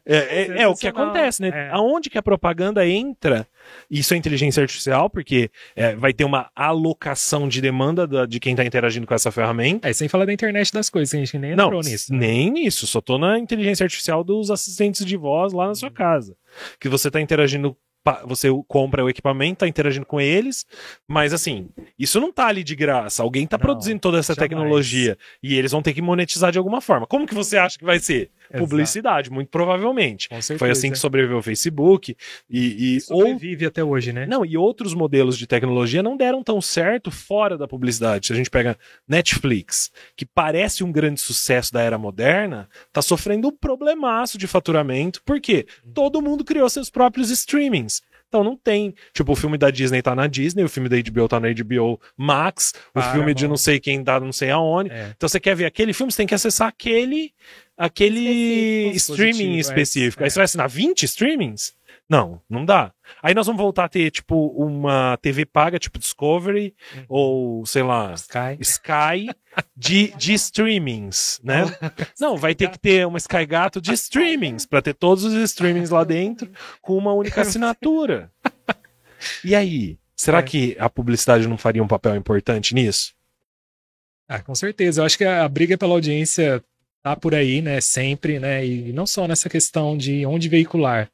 é, 0.06 0.16
é- 0.16 0.62
é 0.62 0.68
o 0.68 0.74
que 0.74 0.86
acontece, 0.86 1.42
né? 1.42 1.48
É. 1.52 1.70
Aonde 1.72 2.08
que 2.08 2.16
a 2.16 2.22
propaganda 2.22 2.86
entra, 2.86 3.46
isso 3.90 4.14
é 4.14 4.16
inteligência 4.16 4.62
artificial, 4.62 5.10
porque 5.10 5.50
é, 5.74 5.96
vai 5.96 6.12
ter 6.12 6.24
uma 6.24 6.50
alocação 6.54 7.48
de 7.48 7.60
demanda 7.60 8.06
da- 8.06 8.26
de 8.26 8.38
quem 8.38 8.52
está 8.52 8.64
interagindo 8.64 9.06
com 9.06 9.14
essa 9.14 9.30
ferramenta. 9.32 9.88
É, 9.88 9.92
sem 9.92 10.08
falar 10.08 10.24
da 10.24 10.32
internet 10.32 10.72
das 10.72 10.88
coisas, 10.88 11.12
a 11.14 11.18
gente 11.18 11.36
nem 11.38 11.56
Não, 11.56 11.64
entrou 11.66 11.82
nisso. 11.82 12.12
né? 12.12 12.18
nem 12.20 12.50
nisso. 12.50 12.86
Só 12.86 13.00
tô 13.00 13.18
na 13.18 13.38
inteligência 13.38 13.84
artificial 13.84 14.22
dos 14.22 14.50
assistentes 14.50 15.04
de 15.04 15.16
voz 15.16 15.52
lá 15.52 15.66
na 15.66 15.74
sua 15.74 15.90
casa. 15.90 16.36
Que 16.80 16.88
você 16.88 17.10
tá 17.10 17.20
interagindo, 17.20 17.76
você 18.26 18.48
compra 18.66 19.04
o 19.04 19.08
equipamento, 19.08 19.60
tá 19.60 19.68
interagindo 19.68 20.06
com 20.06 20.20
eles, 20.20 20.66
mas 21.06 21.32
assim, 21.32 21.68
isso 21.98 22.20
não 22.20 22.32
tá 22.32 22.46
ali 22.46 22.62
de 22.64 22.74
graça. 22.76 23.22
Alguém 23.22 23.46
tá 23.46 23.56
Não, 23.56 23.62
produzindo 23.62 24.00
toda 24.00 24.18
essa 24.18 24.34
jamais. 24.34 24.48
tecnologia 24.48 25.18
e 25.42 25.56
eles 25.56 25.72
vão 25.72 25.82
ter 25.82 25.92
que 25.92 26.02
monetizar 26.02 26.52
de 26.52 26.58
alguma 26.58 26.80
forma. 26.80 27.06
Como 27.06 27.26
que 27.26 27.34
você 27.34 27.56
acha 27.56 27.78
que 27.78 27.84
vai 27.84 27.98
ser? 27.98 28.30
Exato, 28.50 28.64
Publicidade, 28.64 29.30
muito 29.30 29.48
provavelmente. 29.48 30.28
Certeza. 30.28 30.58
Foi 30.58 30.70
assim 30.70 30.90
que 30.90 30.98
sobreviveu 30.98 31.38
o 31.38 31.42
Facebook 31.42 32.16
e, 32.48 32.96
e 32.96 32.98
ou 33.10 33.22
sobrevive 33.22 33.66
até 33.66 33.84
hoje, 33.84 34.12
né? 34.12 34.26
não, 34.26 34.44
e 34.44 34.56
outros 34.56 34.94
modelos 34.94 35.36
de 35.36 35.46
tecnologia 35.46 36.02
não 36.02 36.16
deram 36.16 36.42
tão 36.42 36.60
certo 36.60 37.10
fora 37.10 37.58
da 37.58 37.68
publicidade. 37.68 38.26
Se 38.26 38.32
a 38.32 38.36
gente 38.36 38.50
pega 38.50 38.76
Netflix, 39.06 39.90
que 40.16 40.24
parece 40.24 40.82
um 40.82 40.90
grande 40.90 41.20
sucesso 41.20 41.72
da 41.72 41.82
era 41.82 41.98
moderna, 41.98 42.68
tá 42.92 43.02
sofrendo 43.02 43.48
um 43.48 43.56
problemaço 43.56 44.38
de 44.38 44.46
faturamento, 44.46 45.22
porque 45.24 45.66
todo 45.94 46.22
mundo 46.22 46.44
criou 46.44 46.68
seus 46.70 46.88
próprios 46.90 47.30
streamings. 47.30 48.02
Então 48.28 48.44
não 48.44 48.56
tem. 48.56 48.94
Tipo, 49.12 49.32
o 49.32 49.36
filme 49.36 49.56
da 49.56 49.70
Disney 49.70 50.02
tá 50.02 50.14
na 50.14 50.26
Disney, 50.26 50.62
o 50.62 50.68
filme 50.68 50.88
da 50.88 50.96
HBO 50.96 51.28
tá 51.28 51.40
na 51.40 51.48
HBO 51.48 51.98
Max, 52.16 52.74
o 52.94 53.00
filme 53.00 53.34
de 53.34 53.48
não 53.48 53.56
sei 53.56 53.80
quem 53.80 54.04
tá 54.04 54.20
não 54.20 54.32
sei 54.32 54.50
aonde. 54.50 54.90
É. 54.90 55.12
Então 55.16 55.28
você 55.28 55.40
quer 55.40 55.56
ver 55.56 55.64
aquele 55.64 55.92
filme, 55.92 56.12
você 56.12 56.18
tem 56.18 56.26
que 56.26 56.34
acessar 56.34 56.68
aquele 56.68 57.32
aquele 57.76 58.90
Específico. 58.90 59.12
streaming 59.12 59.32
Positivo, 59.32 59.56
é, 59.56 59.60
específico. 59.60 60.22
Aí 60.22 60.26
é. 60.26 60.30
você 60.30 60.38
vai 60.38 60.44
assinar 60.44 60.68
20 60.68 61.02
streamings? 61.04 61.77
Não, 62.08 62.40
não 62.48 62.64
dá. 62.64 62.90
Aí 63.22 63.34
nós 63.34 63.46
vamos 63.46 63.60
voltar 63.60 63.84
a 63.84 63.88
ter, 63.88 64.10
tipo, 64.10 64.46
uma 64.56 65.18
TV 65.20 65.44
paga, 65.44 65.78
tipo 65.78 65.98
Discovery, 65.98 66.74
Uhum. 66.96 67.04
ou, 67.08 67.66
sei 67.66 67.82
lá, 67.82 68.14
Sky. 68.14 68.56
Sky 68.60 69.30
de, 69.76 70.14
de 70.16 70.32
streamings, 70.32 71.38
né? 71.44 71.64
Não, 72.18 72.36
vai 72.36 72.54
ter 72.54 72.70
que 72.70 72.78
ter 72.78 73.06
uma 73.06 73.18
Sky 73.18 73.44
Gato 73.44 73.78
de 73.80 73.92
streamings, 73.92 74.64
pra 74.64 74.80
ter 74.80 74.94
todos 74.94 75.22
os 75.24 75.34
streamings 75.34 75.90
lá 75.90 76.02
dentro, 76.02 76.50
com 76.80 76.96
uma 76.96 77.12
única 77.12 77.42
assinatura. 77.42 78.32
E 79.44 79.54
aí? 79.54 79.98
Será 80.16 80.38
É. 80.38 80.42
que 80.42 80.76
a 80.80 80.88
publicidade 80.88 81.46
não 81.46 81.58
faria 81.58 81.82
um 81.82 81.88
papel 81.88 82.16
importante 82.16 82.74
nisso? 82.74 83.12
Ah, 84.26 84.40
com 84.40 84.54
certeza. 84.54 85.00
Eu 85.02 85.04
acho 85.06 85.16
que 85.18 85.24
a 85.24 85.46
briga 85.48 85.76
pela 85.78 85.92
audiência 85.94 86.62
tá 87.02 87.14
por 87.14 87.34
aí, 87.34 87.62
né? 87.62 87.80
Sempre, 87.80 88.38
né? 88.38 88.64
E 88.66 88.92
não 88.92 89.06
só 89.06 89.26
nessa 89.28 89.48
questão 89.48 89.96
de 89.96 90.26
onde 90.26 90.48
veicular, 90.48 91.08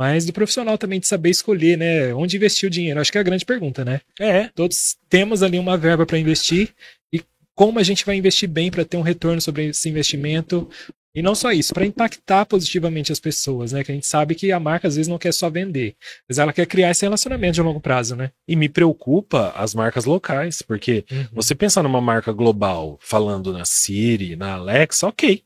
mas 0.00 0.24
do 0.24 0.32
profissional 0.32 0.78
também 0.78 0.98
de 0.98 1.06
saber 1.06 1.28
escolher, 1.28 1.76
né? 1.76 2.14
Onde 2.14 2.38
investir 2.38 2.66
o 2.66 2.70
dinheiro. 2.70 2.98
Acho 2.98 3.12
que 3.12 3.18
é 3.18 3.20
a 3.20 3.24
grande 3.24 3.44
pergunta, 3.44 3.84
né? 3.84 4.00
É. 4.18 4.48
Todos 4.54 4.96
temos 5.10 5.42
ali 5.42 5.58
uma 5.58 5.76
verba 5.76 6.06
para 6.06 6.18
investir 6.18 6.70
e 7.12 7.22
como 7.54 7.78
a 7.78 7.82
gente 7.82 8.06
vai 8.06 8.16
investir 8.16 8.48
bem 8.48 8.70
para 8.70 8.82
ter 8.82 8.96
um 8.96 9.02
retorno 9.02 9.42
sobre 9.42 9.66
esse 9.66 9.90
investimento. 9.90 10.70
E 11.14 11.20
não 11.20 11.34
só 11.34 11.52
isso, 11.52 11.74
para 11.74 11.84
impactar 11.84 12.46
positivamente 12.46 13.12
as 13.12 13.20
pessoas, 13.20 13.72
né? 13.72 13.84
Que 13.84 13.92
a 13.92 13.94
gente 13.94 14.06
sabe 14.06 14.34
que 14.34 14.50
a 14.50 14.58
marca 14.58 14.88
às 14.88 14.96
vezes 14.96 15.08
não 15.08 15.18
quer 15.18 15.34
só 15.34 15.50
vender, 15.50 15.94
mas 16.26 16.38
ela 16.38 16.52
quer 16.52 16.64
criar 16.64 16.92
esse 16.92 17.04
relacionamento 17.04 17.56
de 17.56 17.60
longo 17.60 17.80
prazo, 17.80 18.16
né? 18.16 18.30
E 18.48 18.56
me 18.56 18.70
preocupa 18.70 19.52
as 19.54 19.74
marcas 19.74 20.06
locais, 20.06 20.62
porque 20.62 21.04
Você 21.30 21.54
pensar 21.54 21.82
numa 21.82 22.00
marca 22.00 22.32
global 22.32 22.98
falando 23.02 23.52
na 23.52 23.66
Siri, 23.66 24.34
na 24.34 24.54
Alexa, 24.54 25.08
ok. 25.08 25.42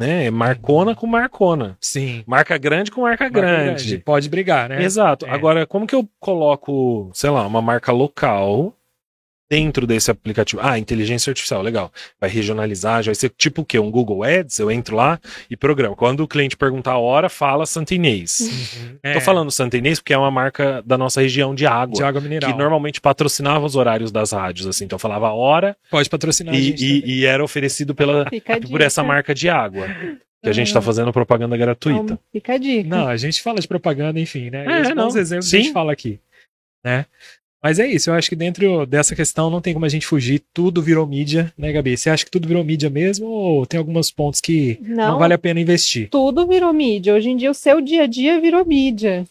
Né? 0.00 0.24
É 0.24 0.30
Marcona 0.30 0.94
com 0.94 1.06
Marcona. 1.06 1.76
Sim. 1.78 2.24
Marca 2.26 2.56
grande 2.56 2.90
com 2.90 3.02
marca, 3.02 3.24
Marca 3.24 3.38
grande. 3.38 3.98
Pode 3.98 4.30
brigar, 4.30 4.70
né? 4.70 4.82
Exato. 4.82 5.26
É. 5.26 5.30
Agora, 5.30 5.66
como 5.66 5.86
que 5.86 5.94
eu 5.94 6.08
coloco, 6.18 7.10
sei 7.12 7.28
lá, 7.28 7.46
uma 7.46 7.60
marca 7.60 7.92
local 7.92 8.74
dentro 9.50 9.86
desse 9.86 10.10
aplicativo? 10.10 10.62
Ah, 10.64 10.78
inteligência 10.78 11.30
artificial, 11.30 11.60
legal. 11.60 11.92
Vai 12.20 12.30
regionalizar, 12.30 13.02
já 13.02 13.08
vai 13.10 13.14
ser 13.16 13.30
tipo 13.36 13.62
o 13.62 13.64
quê? 13.64 13.78
Um 13.78 13.90
Google 13.90 14.22
Ads? 14.22 14.58
Eu 14.60 14.70
entro 14.70 14.94
lá 14.94 15.18
e 15.50 15.56
programo. 15.56 15.96
Quando 15.96 16.20
o 16.20 16.28
cliente 16.28 16.56
perguntar 16.56 16.92
a 16.92 16.98
hora, 16.98 17.28
fala 17.28 17.66
Santa 17.66 17.94
Inês. 17.94 18.40
Uhum. 18.40 18.98
É, 19.02 19.14
Tô 19.14 19.20
falando 19.20 19.50
Santa 19.50 19.76
Inês 19.76 19.98
porque 19.98 20.12
é 20.14 20.18
uma 20.18 20.30
marca 20.30 20.82
da 20.86 20.96
nossa 20.96 21.20
região 21.20 21.54
de 21.54 21.66
água. 21.66 21.94
de 21.96 22.02
água 22.04 22.20
mineral. 22.20 22.52
que 22.52 22.56
normalmente 22.58 23.00
patrocinava 23.00 23.66
os 23.66 23.74
horários 23.74 24.12
das 24.12 24.30
rádios, 24.32 24.66
assim. 24.68 24.84
Então 24.84 24.94
eu 24.96 25.00
falava 25.00 25.26
a 25.28 25.32
hora 25.34 25.76
Pode 25.90 26.08
patrocinar 26.08 26.54
a 26.54 26.56
e, 26.58 26.62
gente 26.62 26.84
e- 26.84 27.20
e 27.20 27.24
era 27.26 27.42
oferecido 27.42 27.94
pela, 27.94 28.28
Fica 28.30 28.54
a 28.54 28.60
por 28.60 28.80
essa 28.80 29.02
marca 29.02 29.34
de 29.34 29.48
água. 29.48 29.88
Que 30.42 30.48
a 30.48 30.52
gente 30.52 30.72
tá 30.72 30.80
fazendo 30.80 31.12
propaganda 31.12 31.54
gratuita. 31.56 32.00
Então, 32.00 32.18
fica 32.32 32.54
a 32.54 32.58
dica. 32.58 32.88
Não, 32.88 33.08
a 33.08 33.16
gente 33.16 33.42
fala 33.42 33.58
de 33.60 33.68
propaganda, 33.68 34.18
enfim, 34.18 34.48
né? 34.48 34.64
É, 34.64 34.78
E 34.78 34.82
os 34.82 34.88
bons 34.88 35.14
não. 35.14 35.20
exemplos 35.20 35.46
a 35.48 35.50
Sim. 35.50 35.62
gente 35.64 35.72
fala 35.74 35.92
aqui, 35.92 36.18
né? 36.82 37.04
Mas 37.62 37.78
é 37.78 37.86
isso, 37.86 38.08
eu 38.10 38.14
acho 38.14 38.28
que 38.30 38.36
dentro 38.36 38.86
dessa 38.86 39.14
questão 39.14 39.50
não 39.50 39.60
tem 39.60 39.74
como 39.74 39.84
a 39.84 39.88
gente 39.88 40.06
fugir, 40.06 40.42
tudo 40.54 40.80
virou 40.80 41.06
mídia, 41.06 41.52
né, 41.58 41.70
Gabi? 41.72 41.96
Você 41.96 42.08
acha 42.08 42.24
que 42.24 42.30
tudo 42.30 42.48
virou 42.48 42.64
mídia 42.64 42.88
mesmo 42.88 43.26
ou 43.26 43.66
tem 43.66 43.78
alguns 43.78 44.10
pontos 44.10 44.40
que 44.40 44.78
não, 44.82 45.12
Não, 45.12 45.18
vale 45.18 45.34
a 45.34 45.38
pena 45.38 45.60
investir? 45.60 46.08
tudo 46.10 46.46
virou 46.46 46.72
mídia. 46.72 47.14
Hoje 47.14 47.28
em 47.30 47.36
dia, 47.36 47.50
o 47.50 47.54
seu 47.54 47.80
dia 47.82 48.04
a 48.04 48.06
dia 48.06 48.40
virou 48.40 48.64
mídia. 48.64 49.26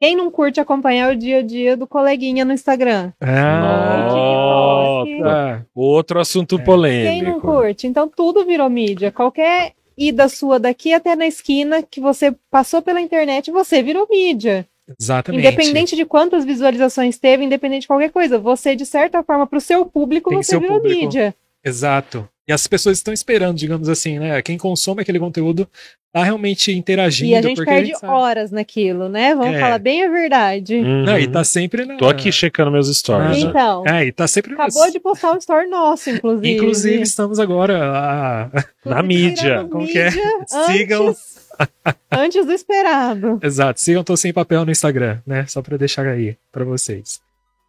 Quem 0.00 0.14
não 0.16 0.30
curte 0.30 0.60
acompanhar 0.60 1.12
o 1.12 1.16
dia 1.16 1.38
a 1.38 1.42
dia 1.42 1.76
do 1.76 1.86
coleguinha 1.86 2.44
no 2.44 2.52
Instagram? 2.52 3.12
Nossa. 3.20 5.10
Ah, 5.24 5.62
Outro 5.74 6.20
assunto 6.20 6.56
É. 6.56 6.58
Quem 6.58 6.64
polêmico. 6.64 7.24
não 7.30 7.40
curte? 7.40 7.86
Então, 7.86 8.08
tudo 8.08 8.44
virou 8.44 8.68
mídia. 8.68 9.10
Qualquer 9.10 9.72
ida 9.96 10.28
sua 10.28 10.58
daqui 10.58 10.92
até 10.92 11.16
na 11.16 11.26
esquina 11.26 11.82
que 11.82 12.00
você 12.00 12.34
passou 12.50 12.82
pela 12.82 13.00
internet, 13.00 13.50
você 13.50 13.82
virou 13.82 14.06
mídia. 14.10 14.66
Exatamente. 14.98 15.46
Independente 15.46 15.96
de 15.96 16.04
quantas 16.04 16.44
visualizações 16.44 17.18
teve, 17.18 17.44
independente 17.44 17.82
de 17.82 17.86
qualquer 17.88 18.10
coisa, 18.10 18.38
você, 18.38 18.74
de 18.76 18.84
certa 18.86 19.22
forma, 19.22 19.46
para 19.46 19.58
o 19.58 19.60
seu 19.60 19.84
público, 19.86 20.30
Tem 20.30 20.42
você 20.42 20.50
seu 20.50 20.60
virou 20.60 20.76
público. 20.80 21.00
mídia. 21.00 21.34
Exato. 21.64 22.28
E 22.46 22.52
as 22.52 22.66
pessoas 22.66 22.98
estão 22.98 23.14
esperando, 23.14 23.56
digamos 23.56 23.88
assim, 23.88 24.18
né? 24.18 24.42
Quem 24.42 24.58
consome 24.58 25.00
aquele 25.00 25.18
conteúdo 25.18 25.66
tá 26.12 26.22
realmente 26.22 26.70
interagindo. 26.72 27.30
E 27.30 27.34
a 27.34 27.40
gente 27.40 27.56
porque 27.56 27.70
perde 27.70 27.86
gente 27.88 27.98
sabe. 28.00 28.12
horas 28.12 28.50
naquilo, 28.52 29.08
né? 29.08 29.34
Vamos 29.34 29.54
É. 29.56 29.60
falar 29.60 29.78
bem 29.78 30.04
a 30.04 30.10
verdade. 30.10 30.76
Uhum. 30.76 31.04
Não, 31.04 31.18
e 31.18 31.26
tá 31.26 31.42
sempre 31.42 31.86
na... 31.86 31.96
Tô 31.96 32.06
aqui 32.06 32.30
checando 32.30 32.70
meus 32.70 32.94
stories. 32.94 33.42
Ah? 33.42 33.48
Então, 33.48 33.82
É, 33.86 34.04
e 34.04 34.12
tá 34.12 34.28
sempre 34.28 34.54
nas- 34.54 34.76
acabou 34.76 34.92
de 34.92 35.00
postar 35.00 35.32
um 35.32 35.38
story 35.38 35.66
nosso, 35.70 36.10
inclusive. 36.10 36.54
Inclusive, 36.54 37.02
estamos 37.02 37.40
agora. 37.40 37.80
ah, 37.82 38.64
Na 38.84 39.02
mídia. 39.02 39.66
que 39.90 39.98
é? 39.98 40.10
mídia 40.10 40.46
Sigam. 40.66 41.08
Antes, 41.08 41.43
antes 42.10 42.44
do 42.46 42.52
esperado. 42.52 43.38
Exato, 43.42 43.80
sigam 43.80 44.04
Tô 44.04 44.16
Sem 44.16 44.32
Papel 44.32 44.64
no 44.64 44.70
Instagram, 44.72 45.18
né? 45.26 45.46
Só 45.46 45.60
pra 45.62 45.76
deixar 45.76 46.06
aí 46.06 46.36
pra 46.52 46.64
vocês. 46.64 47.20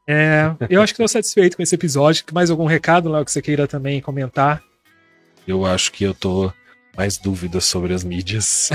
É, 0.08 0.52
eu 0.70 0.82
acho 0.82 0.94
que 0.94 1.02
tô 1.02 1.08
satisfeito 1.08 1.58
com 1.58 1.64
esse 1.64 1.74
episódio. 1.74 2.24
Mais 2.32 2.50
algum 2.52 2.66
recado, 2.66 3.10
Léo, 3.10 3.26
que 3.26 3.32
você 3.32 3.42
queira 3.42 3.68
também 3.68 4.00
comentar? 4.02 4.62
Eu 5.48 5.66
acho 5.66 5.92
que 5.92 6.04
eu 6.04 6.14
tô 6.14 6.52
mais 6.96 7.18
dúvidas 7.18 7.66
sobre 7.66 7.94
as 7.94 8.04
mídias. 8.04 8.70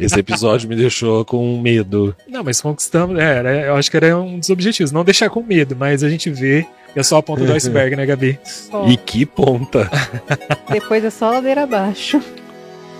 Esse 0.00 0.18
episódio 0.18 0.68
me 0.68 0.76
deixou 0.76 1.24
com 1.24 1.60
medo. 1.60 2.14
Não, 2.28 2.42
mas 2.42 2.60
conquistamos. 2.60 3.18
É, 3.18 3.36
era- 3.36 3.66
eu 3.66 3.74
acho 3.76 3.90
que 3.90 3.96
era 3.96 4.16
um 4.16 4.38
dos 4.38 4.48
objetivos. 4.48 4.92
Não 4.92 5.04
deixar 5.04 5.28
com 5.28 5.42
medo, 5.42 5.76
mas 5.76 6.02
a 6.02 6.08
gente 6.08 6.30
vê 6.30 6.66
é 6.94 7.02
só 7.02 7.18
a 7.18 7.22
ponta 7.22 7.44
do 7.44 7.52
iceberg, 7.52 7.94
né, 7.96 8.06
Gabi? 8.06 8.38
Só. 8.44 8.86
E 8.88 8.96
que 8.96 9.26
ponta. 9.26 9.90
Depois 10.72 11.04
é 11.04 11.10
só 11.10 11.30
ladeira 11.32 11.64
abaixo. 11.64 12.22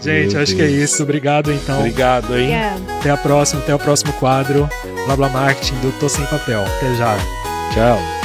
Gente, 0.00 0.34
Meu 0.34 0.42
acho 0.42 0.54
que 0.54 0.62
é 0.62 0.66
Deus. 0.66 0.90
isso. 0.90 1.02
Obrigado, 1.02 1.52
então. 1.52 1.78
Obrigado, 1.80 2.36
hein? 2.36 2.44
Obrigada. 2.46 2.98
Até 3.00 3.10
a 3.10 3.16
próxima, 3.16 3.60
até 3.60 3.74
o 3.74 3.78
próximo 3.78 4.12
quadro. 4.14 4.68
Blá 5.06 5.16
Blá 5.16 5.28
Marketing 5.28 5.74
do 5.80 5.92
Tô 5.98 6.08
Sem 6.08 6.24
Papel. 6.26 6.62
Até 6.62 6.94
já. 6.96 7.16
Tchau. 7.74 8.15